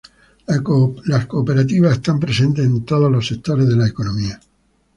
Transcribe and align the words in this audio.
Las 1.05 1.27
cooperativas 1.27 1.91
están 1.97 2.19
presentes 2.19 2.65
en 2.65 2.83
todos 2.85 3.11
los 3.11 3.27
sectores 3.27 3.67
de 3.67 3.75
la 3.75 3.85
economía. 3.87 4.39